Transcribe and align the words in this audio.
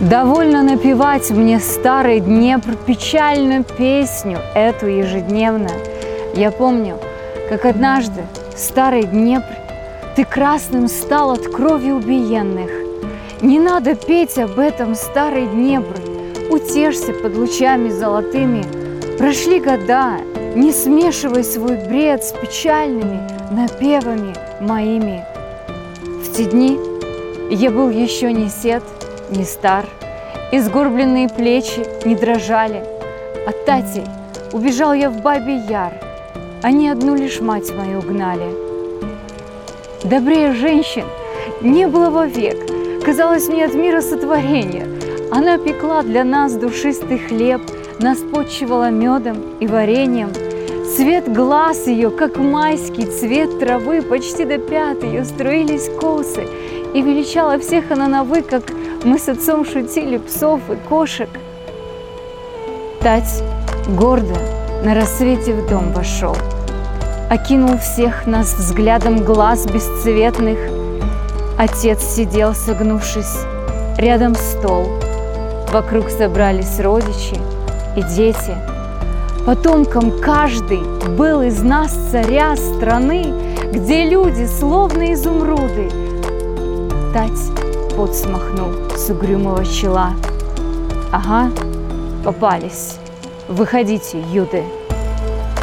Довольно 0.00 0.64
напевать 0.64 1.30
мне 1.30 1.60
старый 1.60 2.18
Днепр 2.18 2.74
печальную 2.74 3.62
песню 3.62 4.38
эту 4.54 4.86
ежедневно. 4.86 5.70
Я 6.34 6.50
помню, 6.50 6.98
как 7.48 7.64
однажды 7.64 8.24
старый 8.56 9.04
Днепр 9.04 9.54
ты 10.16 10.24
красным 10.24 10.88
стал 10.88 11.30
от 11.30 11.46
крови 11.46 11.92
убиенных. 11.92 12.70
Не 13.40 13.60
надо 13.60 13.94
петь 13.94 14.36
об 14.36 14.58
этом, 14.58 14.96
старый 14.96 15.46
Днепр, 15.46 15.96
утешься 16.50 17.12
под 17.12 17.36
лучами 17.36 17.88
золотыми. 17.88 18.64
Прошли 19.16 19.60
года, 19.60 20.16
не 20.56 20.72
смешивай 20.72 21.44
свой 21.44 21.76
бред 21.76 22.24
с 22.24 22.32
печальными 22.32 23.20
напевами 23.52 24.34
моими. 24.60 25.24
В 26.24 26.36
те 26.36 26.46
дни 26.46 26.80
я 27.50 27.70
был 27.70 27.90
еще 27.90 28.32
не 28.32 28.48
сед, 28.48 28.82
не 29.30 29.44
стар, 29.44 29.86
и 30.52 30.58
сгорбленные 30.58 31.28
плечи 31.28 31.84
не 32.04 32.14
дрожали. 32.14 32.82
От 33.46 33.64
Татей 33.64 34.04
убежал 34.52 34.92
я 34.92 35.10
в 35.10 35.20
Бабий 35.20 35.60
Яр, 35.68 35.92
они 36.62 36.88
одну 36.88 37.14
лишь 37.14 37.40
мать 37.40 37.70
мою 37.74 37.98
угнали. 37.98 38.54
Добрее 40.04 40.52
женщин 40.52 41.04
не 41.60 41.86
было 41.86 42.10
вовек, 42.10 42.56
казалось 43.04 43.48
мне 43.48 43.64
от 43.64 43.74
мира 43.74 44.00
сотворения. 44.00 44.86
Она 45.30 45.58
пекла 45.58 46.02
для 46.02 46.24
нас 46.24 46.54
душистый 46.54 47.18
хлеб, 47.18 47.60
нас 48.00 48.18
почивала 48.18 48.90
медом 48.90 49.36
и 49.60 49.66
вареньем. 49.66 50.30
Цвет 50.96 51.32
глаз 51.32 51.86
ее, 51.86 52.10
как 52.10 52.36
майский 52.36 53.06
цвет 53.06 53.58
травы, 53.58 54.00
почти 54.02 54.44
до 54.44 54.58
пят 54.58 55.02
ее 55.02 55.24
струились 55.24 55.90
косы, 56.00 56.46
и 56.94 57.02
величала 57.02 57.58
всех 57.58 57.90
она 57.90 58.06
на 58.06 58.24
вы, 58.24 58.42
как 58.42 58.62
мы 59.04 59.18
с 59.18 59.28
отцом 59.28 59.66
шутили 59.66 60.16
псов 60.16 60.60
и 60.70 60.76
кошек. 60.88 61.28
Тать 63.00 63.42
гордо 63.88 64.34
на 64.82 64.94
рассвете 64.94 65.52
в 65.52 65.68
дом 65.68 65.92
вошел, 65.92 66.34
Окинул 67.30 67.78
всех 67.78 68.26
нас 68.26 68.54
взглядом 68.54 69.24
глаз 69.24 69.66
бесцветных. 69.66 70.58
Отец 71.58 72.02
сидел, 72.02 72.54
согнувшись, 72.54 73.36
рядом 73.98 74.34
стол. 74.34 74.86
Вокруг 75.72 76.08
собрались 76.10 76.80
родичи 76.80 77.38
и 77.96 78.02
дети. 78.14 78.56
Потомкам 79.46 80.18
каждый 80.20 80.80
был 81.16 81.42
из 81.42 81.62
нас 81.62 81.92
царя 82.10 82.56
страны, 82.56 83.32
Где 83.72 84.04
люди 84.04 84.46
словно 84.46 85.12
изумруды. 85.12 85.90
Тать 87.12 87.63
пот 87.96 88.14
смахнул 88.14 88.70
с 88.96 89.08
угрюмого 89.10 89.64
чела. 89.64 90.10
Ага, 91.12 91.50
попались. 92.24 92.96
Выходите, 93.48 94.20
юды. 94.32 94.64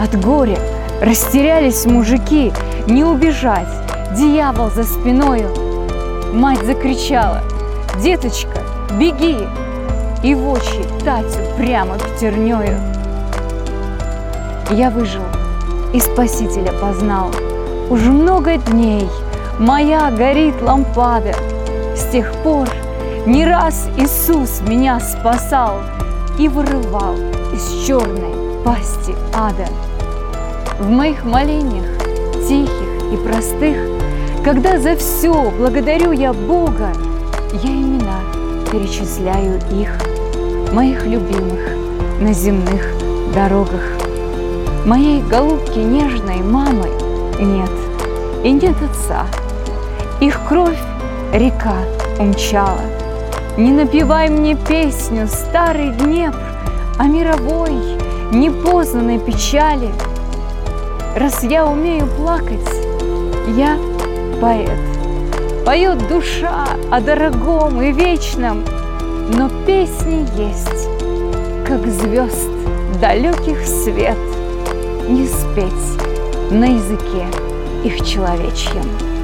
От 0.00 0.20
горя 0.20 0.58
растерялись 1.00 1.86
мужики, 1.86 2.52
не 2.86 3.04
убежать. 3.04 3.68
Дьявол 4.16 4.70
за 4.70 4.84
спиною. 4.84 5.48
Мать 6.32 6.64
закричала, 6.64 7.42
деточка, 8.02 8.60
беги! 8.98 9.38
И 10.22 10.34
в 10.34 10.48
очи 10.48 10.84
Татю 11.04 11.38
прямо 11.56 11.98
пятернёю. 11.98 12.78
Я 14.70 14.90
выжил 14.90 15.22
и 15.92 16.00
Спасителя 16.00 16.72
познал. 16.72 17.30
Уже 17.88 18.10
много 18.10 18.56
дней 18.56 19.08
моя 19.58 20.10
горит 20.10 20.60
лампада— 20.60 21.34
с 21.96 22.10
тех 22.12 22.30
пор 22.42 22.68
не 23.26 23.44
раз 23.44 23.88
Иисус 23.96 24.60
меня 24.68 25.00
спасал 25.00 25.80
и 26.38 26.48
вырывал 26.48 27.14
из 27.52 27.86
черной 27.86 28.62
пасти 28.64 29.14
ада. 29.34 29.66
В 30.78 30.88
моих 30.90 31.24
молениях, 31.24 31.86
тихих 32.46 33.12
и 33.12 33.16
простых, 33.16 33.76
когда 34.44 34.78
за 34.78 34.94
все 34.96 35.50
благодарю 35.58 36.12
я 36.12 36.32
Бога, 36.32 36.92
я 37.62 37.70
имена 37.70 38.20
перечисляю 38.70 39.58
их, 39.72 39.90
моих 40.72 41.04
любимых 41.06 41.60
на 42.20 42.32
земных 42.32 42.86
дорогах. 43.34 43.82
Моей 44.84 45.22
голубки 45.22 45.78
нежной 45.78 46.42
мамы 46.42 46.88
нет, 47.40 47.70
и 48.44 48.52
нет 48.52 48.76
отца. 48.82 49.26
Их 50.20 50.40
кровь 50.46 50.78
река 51.32 51.76
умчала. 52.18 52.80
Не 53.56 53.72
напевай 53.72 54.28
мне 54.28 54.54
песню, 54.54 55.26
старый 55.28 55.90
Днепр, 55.90 56.38
О 56.98 57.04
мировой, 57.04 57.72
непознанной 58.32 59.18
печали. 59.18 59.90
Раз 61.16 61.42
я 61.42 61.66
умею 61.66 62.06
плакать, 62.06 62.68
я 63.56 63.78
поэт. 64.40 64.78
Поет 65.64 66.06
душа 66.08 66.66
о 66.90 67.00
дорогом 67.00 67.80
и 67.82 67.92
вечном, 67.92 68.64
Но 69.36 69.48
песни 69.66 70.26
есть, 70.36 70.88
как 71.66 71.86
звезд 71.86 72.48
далеких 73.00 73.66
свет, 73.66 74.18
Не 75.08 75.26
спеть 75.26 76.50
на 76.50 76.66
языке 76.66 77.26
их 77.84 78.04
человечьем. 78.04 79.15